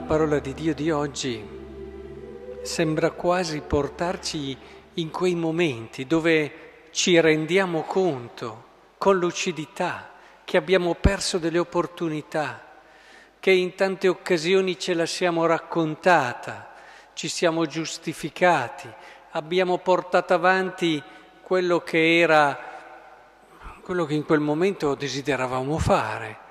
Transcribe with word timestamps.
La 0.00 0.06
parola 0.06 0.38
di 0.38 0.54
Dio 0.54 0.74
di 0.74 0.90
oggi 0.90 1.46
sembra 2.62 3.10
quasi 3.10 3.60
portarci 3.60 4.56
in 4.94 5.10
quei 5.10 5.34
momenti 5.34 6.06
dove 6.06 6.88
ci 6.90 7.20
rendiamo 7.20 7.82
conto 7.82 8.64
con 8.96 9.18
lucidità 9.18 10.12
che 10.42 10.56
abbiamo 10.56 10.94
perso 10.94 11.36
delle 11.36 11.58
opportunità, 11.58 12.78
che 13.38 13.50
in 13.50 13.74
tante 13.74 14.08
occasioni 14.08 14.78
ce 14.78 14.94
la 14.94 15.04
siamo 15.04 15.44
raccontata, 15.44 16.72
ci 17.12 17.28
siamo 17.28 17.66
giustificati, 17.66 18.88
abbiamo 19.32 19.76
portato 19.76 20.32
avanti 20.32 21.00
quello 21.42 21.80
che 21.80 22.18
era, 22.20 22.58
quello 23.82 24.06
che 24.06 24.14
in 24.14 24.24
quel 24.24 24.40
momento 24.40 24.94
desideravamo 24.94 25.76
fare 25.76 26.48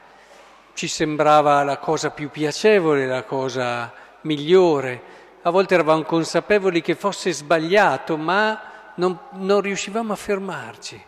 ci 0.80 0.88
sembrava 0.88 1.62
la 1.64 1.78
cosa 1.78 2.10
più 2.10 2.30
piacevole, 2.30 3.06
la 3.06 3.24
cosa 3.24 3.92
migliore. 4.22 5.02
A 5.42 5.50
volte 5.50 5.74
eravamo 5.74 6.04
consapevoli 6.04 6.80
che 6.80 6.96
fosse 6.96 7.34
sbagliato, 7.34 8.16
ma 8.16 8.94
non, 8.96 9.20
non 9.32 9.60
riuscivamo 9.60 10.14
a 10.14 10.16
fermarci. 10.16 11.04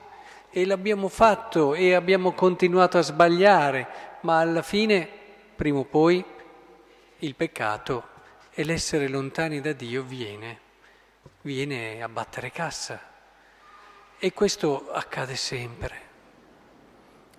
E 0.49 0.65
l'abbiamo 0.65 1.07
fatto 1.07 1.73
e 1.73 1.93
abbiamo 1.93 2.33
continuato 2.33 2.97
a 2.97 3.01
sbagliare, 3.01 3.87
ma 4.23 4.39
alla 4.39 4.61
fine, 4.61 5.07
prima 5.55 5.79
o 5.79 5.85
poi, 5.85 6.21
il 7.19 7.35
peccato 7.35 8.03
e 8.53 8.65
l'essere 8.65 9.07
lontani 9.07 9.61
da 9.61 9.71
Dio 9.71 10.03
viene, 10.03 10.59
viene 11.43 12.03
a 12.03 12.09
battere 12.09 12.51
cassa. 12.51 12.99
E 14.19 14.33
questo 14.33 14.91
accade 14.91 15.37
sempre. 15.37 16.10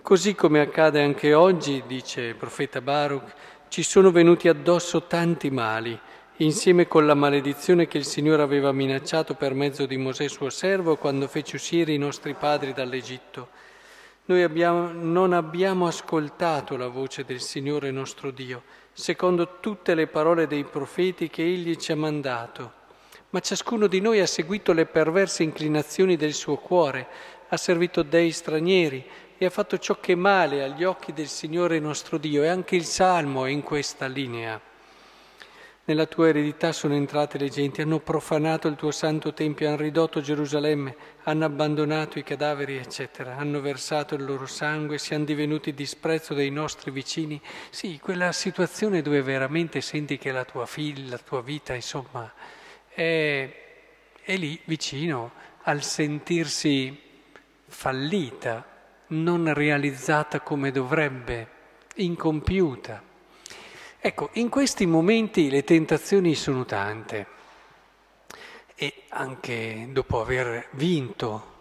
Così 0.03 0.35
come 0.35 0.59
accade 0.59 1.01
anche 1.01 1.33
oggi, 1.33 1.81
dice 1.87 2.19
il 2.23 2.35
profeta 2.35 2.81
Baruch, 2.81 3.33
ci 3.69 3.83
sono 3.83 4.11
venuti 4.11 4.49
addosso 4.49 5.03
tanti 5.03 5.49
mali, 5.49 5.97
insieme 6.37 6.89
con 6.89 7.05
la 7.05 7.13
maledizione 7.13 7.87
che 7.87 7.99
il 7.99 8.05
Signore 8.05 8.41
aveva 8.41 8.73
minacciato 8.73 9.33
per 9.35 9.53
mezzo 9.53 9.85
di 9.85 9.95
Mosè 9.95 10.27
suo 10.27 10.49
servo 10.49 10.97
quando 10.97 11.29
fece 11.29 11.55
uscire 11.55 11.93
i 11.93 11.97
nostri 11.97 12.33
padri 12.33 12.73
dall'Egitto. 12.73 13.47
Noi 14.25 14.43
abbiamo, 14.43 14.91
non 14.91 15.31
abbiamo 15.31 15.87
ascoltato 15.87 16.75
la 16.75 16.89
voce 16.89 17.23
del 17.23 17.39
Signore 17.39 17.89
nostro 17.89 18.29
Dio, 18.31 18.63
secondo 18.91 19.59
tutte 19.61 19.95
le 19.95 20.07
parole 20.07 20.47
dei 20.47 20.65
profeti 20.65 21.29
che 21.29 21.43
Egli 21.43 21.77
ci 21.77 21.93
ha 21.93 21.95
mandato, 21.95 22.73
ma 23.29 23.39
ciascuno 23.39 23.87
di 23.87 24.01
noi 24.01 24.19
ha 24.19 24.27
seguito 24.27 24.73
le 24.73 24.85
perverse 24.85 25.43
inclinazioni 25.43 26.17
del 26.17 26.33
suo 26.33 26.57
cuore, 26.57 27.07
ha 27.47 27.57
servito 27.57 28.01
dei 28.01 28.31
stranieri, 28.31 29.05
e 29.43 29.47
ha 29.47 29.49
fatto 29.49 29.77
ciò 29.77 29.99
che 29.99 30.13
è 30.13 30.15
male 30.15 30.63
agli 30.63 30.83
occhi 30.83 31.11
del 31.11 31.27
Signore 31.27 31.79
nostro 31.79 32.17
Dio 32.17 32.43
e 32.43 32.47
anche 32.47 32.75
il 32.75 32.85
Salmo 32.85 33.45
è 33.45 33.49
in 33.49 33.61
questa 33.61 34.07
linea. 34.07 34.59
Nella 35.85 36.05
tua 36.05 36.29
eredità 36.29 36.71
sono 36.71 36.93
entrate 36.93 37.37
le 37.37 37.49
genti, 37.49 37.81
hanno 37.81 37.99
profanato 37.99 38.69
il 38.69 38.75
tuo 38.75 38.91
santo 38.91 39.33
tempio, 39.33 39.67
hanno 39.67 39.75
ridotto 39.75 40.21
Gerusalemme, 40.21 40.95
hanno 41.23 41.43
abbandonato 41.43 42.17
i 42.17 42.23
cadaveri, 42.23 42.77
eccetera, 42.77 43.35
hanno 43.35 43.59
versato 43.59 44.15
il 44.15 44.23
loro 44.23 44.45
sangue, 44.45 44.97
si 44.97 45.13
hanno 45.13 45.25
divenuti 45.25 45.73
disprezzo 45.73 46.33
dei 46.33 46.49
nostri 46.49 46.89
vicini. 46.89 47.41
Sì, 47.69 47.99
quella 48.01 48.31
situazione 48.31 49.01
dove 49.01 49.21
veramente 49.21 49.81
senti 49.81 50.17
che 50.17 50.31
la 50.31 50.45
tua 50.45 50.65
figlia, 50.65 51.09
la 51.09 51.17
tua 51.17 51.41
vita, 51.41 51.73
insomma, 51.73 52.31
è, 52.87 53.49
è 54.21 54.37
lì 54.37 54.57
vicino 54.63 55.33
al 55.63 55.83
sentirsi 55.83 56.97
fallita, 57.67 58.72
non 59.13 59.53
realizzata 59.53 60.41
come 60.41 60.71
dovrebbe, 60.71 61.47
incompiuta. 61.95 63.01
Ecco, 63.99 64.29
in 64.33 64.49
questi 64.49 64.85
momenti 64.85 65.49
le 65.49 65.63
tentazioni 65.63 66.35
sono 66.35 66.65
tante 66.65 67.27
e 68.75 69.03
anche 69.09 69.87
dopo 69.91 70.19
aver 70.19 70.67
vinto 70.71 71.51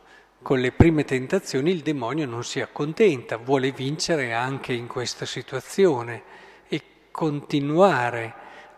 con 0.43 0.59
le 0.59 0.73
prime 0.73 1.05
tentazioni 1.05 1.71
il 1.71 1.83
demonio 1.83 2.27
non 2.27 2.43
si 2.43 2.61
accontenta, 2.61 3.37
vuole 3.37 3.71
vincere 3.71 4.33
anche 4.33 4.73
in 4.73 4.89
questa 4.89 5.25
situazione 5.25 6.23
e 6.67 6.83
continuare 7.13 8.35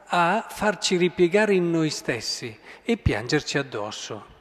a 0.09 0.47
farci 0.47 0.97
ripiegare 0.97 1.55
in 1.55 1.71
noi 1.71 1.89
stessi 1.89 2.55
e 2.83 2.99
piangerci 2.99 3.57
addosso. 3.57 4.34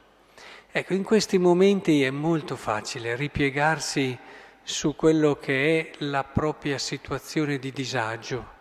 Ecco, 0.76 0.96
in 0.96 1.04
questi 1.04 1.38
momenti 1.38 2.02
è 2.02 2.10
molto 2.10 2.56
facile 2.56 3.16
ripiegarsi 3.16 4.18
su 4.64 4.96
quello 4.96 5.36
che 5.36 5.80
è 5.80 5.92
la 6.00 6.24
propria 6.24 6.80
situazione 6.80 7.60
di 7.60 7.72
disagio. 7.72 8.54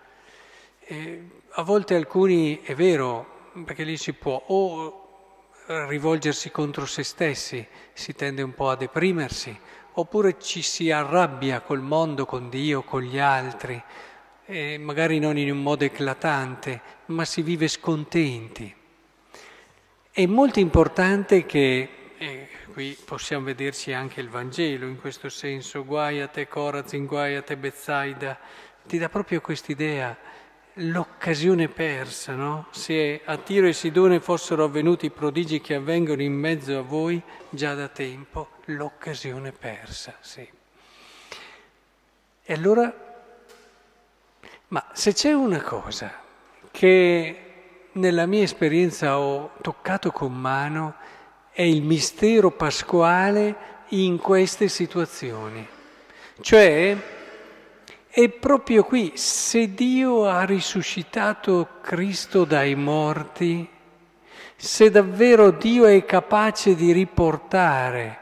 E 0.80 1.22
a 1.48 1.62
volte 1.62 1.94
alcuni, 1.94 2.60
è 2.60 2.74
vero, 2.74 3.52
perché 3.64 3.84
lì 3.84 3.96
si 3.96 4.12
può 4.12 4.42
o 4.48 5.48
rivolgersi 5.64 6.50
contro 6.50 6.84
se 6.84 7.02
stessi, 7.02 7.66
si 7.94 8.14
tende 8.14 8.42
un 8.42 8.52
po' 8.52 8.68
a 8.68 8.76
deprimersi, 8.76 9.58
oppure 9.92 10.38
ci 10.38 10.60
si 10.60 10.90
arrabbia 10.90 11.62
col 11.62 11.80
mondo, 11.80 12.26
con 12.26 12.50
Dio, 12.50 12.82
con 12.82 13.00
gli 13.00 13.18
altri, 13.18 13.82
magari 14.80 15.18
non 15.18 15.38
in 15.38 15.50
un 15.50 15.62
modo 15.62 15.84
eclatante, 15.84 16.78
ma 17.06 17.24
si 17.24 17.40
vive 17.40 17.68
scontenti. 17.68 18.74
È 20.10 20.26
molto 20.26 20.60
importante 20.60 21.46
che 21.46 21.88
e 22.22 22.46
qui 22.72 22.96
possiamo 23.04 23.46
vederci 23.46 23.92
anche 23.92 24.20
il 24.20 24.28
Vangelo 24.28 24.86
in 24.86 25.00
questo 25.00 25.28
senso, 25.28 25.84
guai 25.84 26.20
a 26.20 26.28
te 26.28 26.46
Corazin, 26.46 27.04
guai 27.04 27.34
a 27.34 27.42
te 27.42 27.56
Bezzaida, 27.56 28.38
ti 28.86 28.96
dà 28.96 29.08
proprio 29.08 29.40
quest'idea, 29.40 30.16
l'occasione 30.74 31.66
persa, 31.66 32.36
no? 32.36 32.68
Se 32.70 33.22
a 33.24 33.36
Tiro 33.38 33.66
e 33.66 33.72
Sidone 33.72 34.20
fossero 34.20 34.62
avvenuti 34.62 35.06
i 35.06 35.10
prodigi 35.10 35.60
che 35.60 35.74
avvengono 35.74 36.22
in 36.22 36.32
mezzo 36.32 36.78
a 36.78 36.82
voi 36.82 37.20
già 37.50 37.74
da 37.74 37.88
tempo, 37.88 38.50
l'occasione 38.66 39.50
persa, 39.50 40.14
sì. 40.20 40.48
E 42.44 42.52
allora, 42.52 42.94
ma 44.68 44.90
se 44.92 45.12
c'è 45.12 45.32
una 45.32 45.60
cosa 45.60 46.22
che 46.70 47.38
nella 47.90 48.26
mia 48.26 48.44
esperienza 48.44 49.18
ho 49.18 49.54
toccato 49.60 50.12
con 50.12 50.32
mano, 50.32 51.10
è 51.52 51.62
il 51.62 51.82
mistero 51.82 52.50
pasquale 52.50 53.70
in 53.88 54.18
queste 54.18 54.68
situazioni. 54.68 55.66
Cioè, 56.40 56.96
è 58.08 58.28
proprio 58.28 58.84
qui, 58.84 59.12
se 59.14 59.74
Dio 59.74 60.26
ha 60.26 60.44
risuscitato 60.44 61.78
Cristo 61.82 62.44
dai 62.44 62.74
morti, 62.74 63.68
se 64.56 64.90
davvero 64.90 65.50
Dio 65.50 65.86
è 65.86 66.04
capace 66.04 66.74
di 66.74 66.92
riportare 66.92 68.18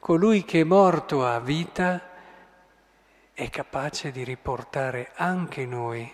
colui 0.00 0.44
che 0.44 0.60
è 0.60 0.64
morto 0.64 1.24
a 1.24 1.38
vita, 1.38 2.08
è 3.32 3.48
capace 3.48 4.10
di 4.10 4.24
riportare 4.24 5.12
anche 5.14 5.66
noi 5.66 6.10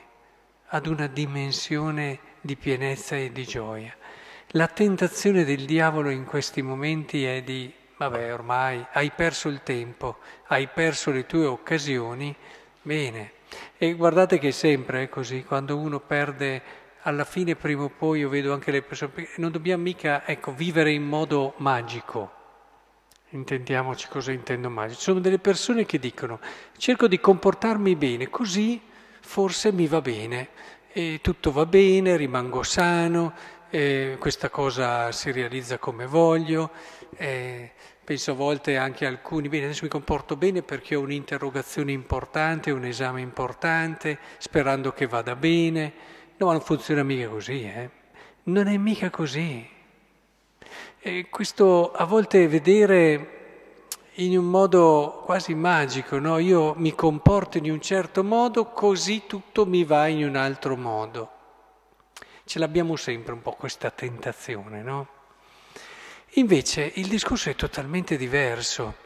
ad 0.69 0.87
una 0.87 1.07
dimensione 1.07 2.19
di 2.41 2.57
pienezza 2.57 3.17
e 3.17 3.33
di 3.33 3.45
gioia. 3.45 3.95
La 4.51 4.69
tentazione 4.69 5.45
del 5.45 5.65
diavolo 5.65 6.09
in 6.09 6.25
questi 6.25 6.63
momenti 6.63 7.25
è 7.25 7.43
di, 7.43 7.71
vabbè, 7.97 8.33
ormai 8.33 8.87
hai 8.93 9.11
perso 9.11 9.49
il 9.49 9.63
tempo, 9.65 10.19
hai 10.47 10.69
perso 10.69 11.11
le 11.11 11.27
tue 11.27 11.47
occasioni, 11.47 12.35
bene. 12.81 13.33
E 13.77 13.95
guardate 13.95 14.39
che 14.39 14.53
sempre 14.53 15.03
è 15.03 15.09
così, 15.09 15.43
quando 15.43 15.77
uno 15.77 15.99
perde, 15.99 16.63
alla 17.03 17.25
fine 17.25 17.57
prima 17.57 17.83
o 17.83 17.89
poi 17.89 18.21
io 18.21 18.29
vedo 18.29 18.53
anche 18.53 18.71
le 18.71 18.83
persone, 18.83 19.29
non 19.39 19.51
dobbiamo 19.51 19.83
mica, 19.83 20.25
ecco, 20.25 20.53
vivere 20.53 20.93
in 20.93 21.03
modo 21.03 21.55
magico. 21.57 22.33
Intendiamoci 23.31 24.07
cosa 24.07 24.31
intendo 24.31 24.71
magico. 24.71 24.99
Ci 24.99 25.05
sono 25.05 25.19
delle 25.19 25.41
persone 25.41 25.85
che 25.85 25.99
dicono, 25.99 26.39
cerco 26.77 27.09
di 27.09 27.19
comportarmi 27.19 27.97
bene, 27.97 28.31
così 28.31 28.81
forse 29.21 29.73
mi 29.73 29.89
va 29.89 30.01
bene, 30.01 30.49
e 30.93 31.19
tutto 31.21 31.51
va 31.51 31.67
bene, 31.67 32.17
rimango 32.17 32.63
sano, 32.63 33.35
eh, 33.77 34.17
questa 34.19 34.49
cosa 34.49 35.13
si 35.13 35.31
realizza 35.33 35.77
come 35.77 36.07
voglio, 36.07 36.71
eh, 37.19 37.73
penso 38.03 38.31
a 38.31 38.35
volte 38.35 38.79
anche 38.79 39.05
a 39.05 39.11
alcuni, 39.11 39.51
bene, 39.51 39.65
adesso 39.67 39.85
mi 39.85 39.91
comporto 39.91 40.35
bene 40.35 40.63
perché 40.63 40.95
ho 40.95 41.01
un'interrogazione 41.03 41.93
importante, 41.93 42.71
un 42.71 42.87
esame 42.87 43.21
importante, 43.21 44.19
sperando 44.39 44.93
che 44.93 45.07
vada 45.07 45.37
bene. 45.37 45.93
No, 46.39 46.47
ma 46.47 46.53
non 46.53 46.63
funziona 46.63 47.03
mica 47.03 47.29
così, 47.29 47.65
eh? 47.65 47.91
Non 48.45 48.67
è 48.67 48.79
mica 48.79 49.11
così. 49.11 49.69
E 50.99 51.27
questo 51.29 51.93
a 51.93 52.05
volte 52.07 52.49
vedere 52.49 53.33
in 54.15 54.39
un 54.39 54.47
modo 54.47 55.23
quasi 55.27 55.55
magico, 55.55 56.19
no? 56.19 56.39
Io 56.39 56.73
mi 56.79 56.95
comporto 56.95 57.59
in 57.59 57.71
un 57.71 57.83
certo 57.83 58.25
modo, 58.25 58.71
così 58.71 59.25
tutto 59.27 59.67
mi 59.67 59.85
va 59.85 60.07
in 60.07 60.25
un 60.25 60.37
altro 60.37 60.77
modo. 60.77 61.36
Ce 62.49 62.61
l'abbiamo 62.61 62.95
sempre 62.95 63.33
un 63.33 63.43
po' 63.43 63.55
questa 63.55 63.91
tentazione, 63.91 64.81
no? 64.81 65.09
Invece 66.35 66.93
il 66.95 67.09
discorso 67.09 67.51
è 67.51 67.57
totalmente 67.57 68.17
diverso. 68.17 68.99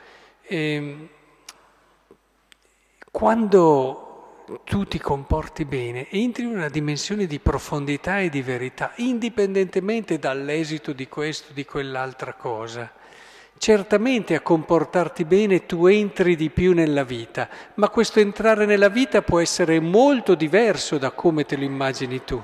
Ehm, 0.43 1.09
quando 3.11 4.59
tu 4.65 4.85
ti 4.85 4.99
comporti 4.99 5.65
bene, 5.65 6.11
entri 6.11 6.43
in 6.43 6.51
una 6.51 6.69
dimensione 6.69 7.25
di 7.25 7.39
profondità 7.39 8.21
e 8.21 8.29
di 8.29 8.43
verità, 8.43 8.93
indipendentemente 8.97 10.19
dall'esito 10.19 10.93
di 10.93 11.09
questo, 11.09 11.55
di 11.55 11.65
quell'altra 11.65 12.35
cosa. 12.35 12.93
Certamente 13.57 14.35
a 14.35 14.43
comportarti 14.43 15.25
bene 15.25 15.65
tu 15.65 15.87
entri 15.87 16.37
di 16.37 16.51
più 16.51 16.75
nella 16.75 17.05
vita, 17.05 17.49
ma 17.77 17.89
questo 17.89 18.21
entrare 18.21 18.67
nella 18.67 18.91
vita 18.91 19.23
può 19.23 19.41
essere 19.41 19.81
molto 19.81 20.35
diverso 20.35 20.99
da 20.99 21.11
come 21.13 21.47
te 21.47 21.57
lo 21.57 21.65
immagini 21.65 22.23
tu. 22.23 22.43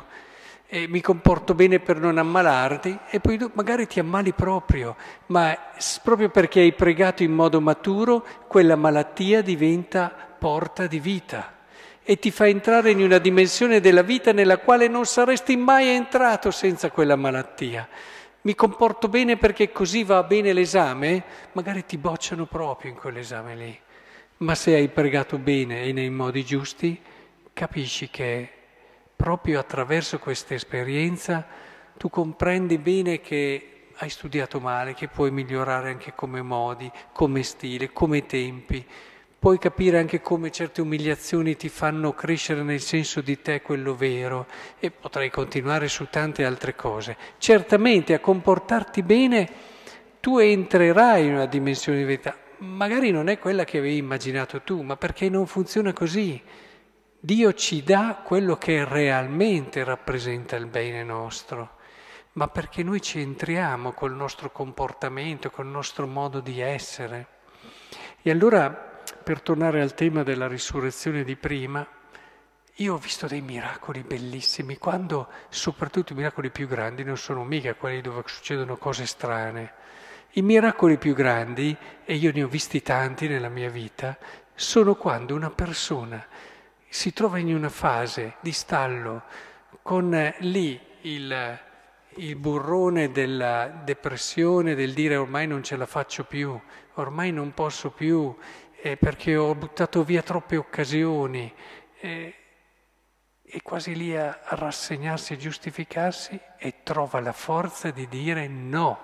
E 0.77 0.87
mi 0.89 1.01
comporto 1.01 1.55
bene 1.55 1.81
per 1.81 1.99
non 1.99 2.19
ammalarti 2.19 2.99
e 3.09 3.19
poi 3.19 3.39
magari 3.55 3.87
ti 3.87 3.99
ammali 3.99 4.35
proprio, 4.35 4.95
ma 5.29 5.57
proprio 6.03 6.29
perché 6.29 6.61
hai 6.61 6.75
pregato 6.75 7.23
in 7.23 7.33
modo 7.33 7.63
maturo, 7.63 8.23
quella 8.47 8.77
malattia 8.77 9.41
diventa 9.41 10.11
porta 10.39 10.87
di 10.87 11.01
vita 11.01 11.55
e 12.03 12.19
ti 12.19 12.31
fa 12.31 12.47
entrare 12.47 12.91
in 12.91 13.01
una 13.01 13.17
dimensione 13.17 13.81
della 13.81 14.03
vita 14.03 14.33
nella 14.33 14.59
quale 14.59 14.87
non 14.87 15.07
saresti 15.07 15.57
mai 15.57 15.89
entrato 15.89 16.51
senza 16.51 16.91
quella 16.91 17.17
malattia. 17.17 17.89
Mi 18.43 18.55
comporto 18.55 19.09
bene 19.09 19.39
perché 19.39 19.73
così 19.73 20.05
va 20.05 20.23
bene 20.25 20.53
l'esame, 20.53 21.25
magari 21.53 21.87
ti 21.87 21.97
bocciano 21.97 22.45
proprio 22.45 22.91
in 22.91 22.99
quell'esame 22.99 23.57
lì. 23.57 23.81
Ma 24.41 24.55
se 24.55 24.75
hai 24.75 24.89
pregato 24.89 25.39
bene 25.39 25.85
e 25.85 25.93
nei 25.95 26.11
modi 26.11 26.45
giusti, 26.45 27.01
capisci 27.55 28.11
che 28.11 28.51
proprio 29.17 29.59
attraverso 29.59 30.19
questa 30.19 30.55
esperienza 30.55 31.47
tu 31.97 32.11
comprendi 32.11 32.77
bene 32.77 33.21
che 33.21 33.71
hai 33.97 34.11
studiato 34.11 34.61
male, 34.61 34.93
che 34.93 35.09
puoi 35.09 35.31
migliorare 35.31 35.89
anche 35.89 36.13
come 36.15 36.43
modi, 36.43 36.93
come 37.13 37.43
stile, 37.43 37.93
come 37.93 38.27
tempi 38.27 38.87
puoi 39.47 39.59
capire 39.59 39.99
anche 39.99 40.21
come 40.21 40.51
certe 40.51 40.81
umiliazioni 40.81 41.57
ti 41.57 41.69
fanno 41.69 42.13
crescere 42.15 42.65
nel 42.65 42.81
senso 42.81 43.21
di 43.21 43.41
te 43.41 43.63
quello 43.63 43.95
vero 43.95 44.47
e 44.81 44.91
potrei 44.91 45.31
continuare 45.31 45.87
su 45.87 46.09
tante 46.11 46.45
altre 46.45 46.75
cose. 46.75 47.17
Certamente 47.39 48.13
a 48.13 48.19
comportarti 48.19 49.03
bene 49.03 49.49
tu 50.21 50.39
entrerai 50.39 51.27
in 51.27 51.35
una 51.35 51.47
dimensione 51.47 51.99
di 51.99 52.05
verità, 52.05 52.37
magari 52.59 53.13
non 53.13 53.29
è 53.29 53.39
quella 53.39 53.65
che 53.65 53.79
avevi 53.79 53.99
immaginato 53.99 54.63
tu, 54.63 54.83
ma 54.83 54.97
perché 54.97 55.29
non 55.29 55.47
funziona 55.47 55.93
così. 55.93 56.43
Dio 57.27 57.55
ci 57.55 57.83
dà 57.83 58.23
quello 58.23 58.55
che 58.55 58.85
realmente 58.85 59.83
rappresenta 59.83 60.55
il 60.55 60.67
bene 60.67 61.03
nostro, 61.03 61.71
ma 62.35 62.47
perché 62.47 62.85
noi 62.85 63.03
ci 63.03 63.21
entriamo 63.21 63.91
col 63.91 64.15
nostro 64.15 64.53
comportamento, 64.53 65.51
col 65.51 65.67
nostro 65.67 66.07
modo 66.07 66.39
di 66.39 66.61
essere. 66.61 67.27
E 68.23 68.31
allora 68.31 68.71
per 68.71 69.41
tornare 69.41 69.81
al 69.81 69.95
tema 69.95 70.23
della 70.23 70.47
risurrezione 70.47 71.25
di 71.25 71.35
prima, 71.35 71.85
io 72.75 72.95
ho 72.95 72.97
visto 72.97 73.27
dei 73.27 73.41
miracoli 73.41 74.05
bellissimi, 74.05 74.79
quando 74.79 75.29
soprattutto 75.49 76.13
i 76.13 76.17
miracoli 76.17 76.51
più 76.51 76.69
grandi 76.69 77.03
non 77.03 77.17
sono 77.17 77.43
mica 77.43 77.75
quelli 77.75 78.03
dove 78.03 78.23
succedono 78.25 78.77
cose 78.77 79.05
strane. 79.05 79.73
I 80.35 80.43
miracoli 80.43 80.97
più 80.97 81.13
grandi, 81.13 81.77
e 82.05 82.15
io 82.15 82.31
ne 82.33 82.45
ho 82.45 82.47
visti 82.47 82.83
tanti 82.83 83.27
nella 83.27 83.49
mia 83.49 83.69
vita, 83.69 84.17
sono 84.55 84.95
quando 84.95 85.35
una 85.35 85.51
persona 85.51 86.25
si 86.97 87.13
trova 87.13 87.37
in 87.39 87.55
una 87.55 87.69
fase 87.69 88.37
di 88.41 88.53
stallo 88.53 89.25
con 89.83 90.35
lì 90.39 90.81
il, 91.03 91.59
il 92.15 92.37
burrone 92.37 93.13
della 93.13 93.67
depressione, 93.67 94.75
del 94.75 94.95
dire 94.95 95.17
ormai 95.17 95.47
non 95.47 95.63
ce 95.63 95.77
la 95.77 95.85
faccio 95.85 96.25
più, 96.25 96.59
ormai 96.95 97.33
non 97.33 97.53
posso 97.53 97.91
più, 97.91 98.35
eh, 98.81 98.97
perché 98.97 99.37
ho 99.37 99.55
buttato 99.55 100.05
via 100.05 100.23
troppe 100.23 100.57
occasioni. 100.57 101.53
Eh, 102.01 102.35
quasi 103.63 103.95
lì 103.95 104.17
a 104.17 104.41
rassegnarsi 104.43 105.35
e 105.35 105.37
giustificarsi 105.37 106.41
e 106.57 106.77
trova 106.83 107.21
la 107.21 107.35
forza 107.35 107.91
di 107.91 108.09
dire 108.09 108.49
no, 108.49 108.99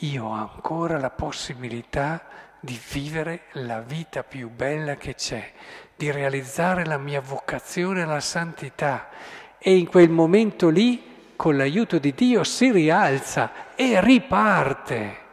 io 0.00 0.24
ho 0.26 0.32
ancora 0.32 0.98
la 0.98 1.10
possibilità 1.10 2.45
di 2.66 2.78
vivere 2.90 3.44
la 3.52 3.80
vita 3.80 4.24
più 4.24 4.50
bella 4.50 4.96
che 4.96 5.14
c'è, 5.14 5.52
di 5.94 6.10
realizzare 6.10 6.84
la 6.84 6.98
mia 6.98 7.20
vocazione 7.20 8.02
alla 8.02 8.20
santità 8.20 9.08
e 9.56 9.76
in 9.76 9.86
quel 9.86 10.10
momento 10.10 10.68
lì, 10.68 11.32
con 11.36 11.56
l'aiuto 11.56 11.98
di 11.98 12.12
Dio, 12.12 12.42
si 12.42 12.72
rialza 12.72 13.74
e 13.76 14.00
riparte. 14.00 15.24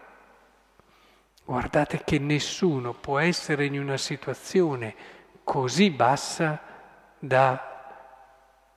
Guardate 1.44 2.04
che 2.06 2.20
nessuno 2.20 2.94
può 2.94 3.18
essere 3.18 3.66
in 3.66 3.80
una 3.80 3.98
situazione 3.98 4.94
così 5.44 5.90
bassa 5.90 6.62
da 7.18 8.06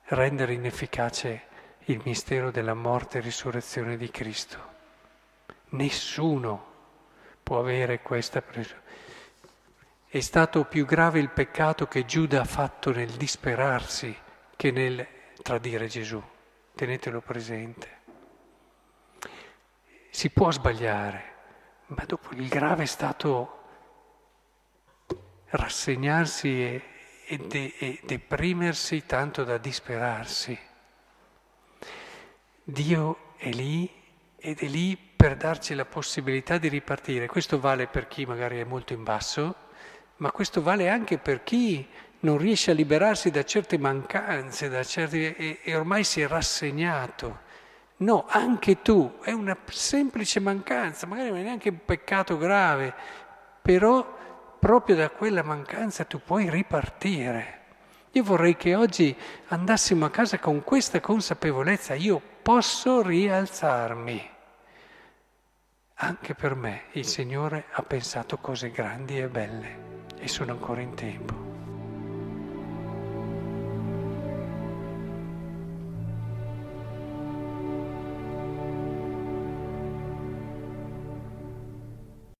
rendere 0.05 0.53
inefficace 0.53 1.43
il 1.85 2.01
mistero 2.05 2.49
della 2.49 2.73
morte 2.73 3.19
e 3.19 3.21
risurrezione 3.21 3.97
di 3.97 4.09
Cristo. 4.09 4.57
Nessuno 5.69 6.76
può 7.47 7.59
avere 7.59 8.01
questa 8.01 8.41
presunzione. 8.41 8.83
È 10.05 10.19
stato 10.19 10.65
più 10.65 10.85
grave 10.85 11.19
il 11.19 11.29
peccato 11.29 11.87
che 11.87 12.03
Giuda 12.03 12.41
ha 12.41 12.45
fatto 12.45 12.91
nel 12.91 13.11
disperarsi 13.11 14.13
che 14.53 14.71
nel 14.71 15.07
tradire 15.41 15.87
Gesù. 15.87 16.21
Tenetelo 16.75 17.21
presente. 17.21 18.01
Si 20.09 20.29
può 20.29 20.51
sbagliare, 20.51 21.35
ma 21.87 22.03
dopo 22.03 22.33
il 22.33 22.49
grave 22.49 22.83
è 22.83 22.85
stato 22.85 23.63
rassegnarsi 25.45 26.49
e, 26.61 26.83
e, 27.27 27.37
de, 27.37 27.75
e 27.79 28.01
deprimersi 28.03 29.05
tanto 29.05 29.45
da 29.45 29.57
disperarsi. 29.57 30.59
Dio 32.61 33.31
è 33.37 33.49
lì 33.51 33.89
ed 34.35 34.59
è 34.59 34.65
lì 34.65 35.06
per 35.17 35.35
darci 35.35 35.73
la 35.73 35.85
possibilità 35.85 36.59
di 36.59 36.69
ripartire. 36.69 37.25
Questo 37.25 37.59
vale 37.59 37.87
per 37.87 38.07
chi 38.07 38.25
magari 38.25 38.59
è 38.59 38.63
molto 38.63 38.93
in 38.93 39.03
basso, 39.03 39.55
ma 40.17 40.31
questo 40.31 40.61
vale 40.61 40.89
anche 40.89 41.17
per 41.17 41.43
chi 41.43 41.85
non 42.19 42.37
riesce 42.37 42.71
a 42.71 42.75
liberarsi 42.75 43.31
da 43.31 43.43
certe 43.43 43.79
mancanze, 43.79 44.69
da 44.69 44.83
certi, 44.83 45.33
e, 45.33 45.59
e 45.63 45.75
ormai 45.75 46.03
si 46.03 46.21
è 46.21 46.27
rassegnato. 46.27 47.45
No, 47.97 48.25
anche 48.29 48.83
tu, 48.83 49.17
è 49.23 49.31
una 49.31 49.57
semplice 49.69 50.39
mancanza, 50.39 51.07
magari 51.07 51.29
non 51.29 51.39
è 51.39 51.43
neanche 51.43 51.69
un 51.69 51.79
peccato 51.83 52.37
grave, 52.37 52.93
però 53.59 54.15
proprio 54.59 54.95
da 54.95 55.09
quella 55.09 55.41
mancanza 55.41 56.05
tu 56.05 56.21
puoi 56.23 56.47
ripartire. 56.47 57.55
Io 58.11 58.23
vorrei 58.23 58.55
che 58.55 58.75
oggi 58.75 59.15
andassimo 59.47 60.05
a 60.05 60.11
casa 60.11 60.37
con 60.37 60.63
questa 60.63 60.99
consapevolezza, 60.99 61.95
io 61.95 62.21
posso 62.43 63.01
rialzarmi. 63.01 64.35
Anche 65.99 66.35
per 66.35 66.53
me 66.53 66.83
il 66.91 67.05
Signore 67.05 67.65
ha 67.71 67.81
pensato 67.81 68.37
cose 68.37 68.69
grandi 68.69 69.17
e 69.17 69.27
belle 69.29 70.05
e 70.19 70.27
sono 70.27 70.51
ancora 70.51 70.81
in 70.81 70.93
tempo. 70.93 71.46